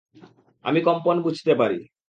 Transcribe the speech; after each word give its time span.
আমি 0.65 0.79
কম্পন 0.81 1.15
বুঝতে 1.23 1.51
পারি। 1.55 1.79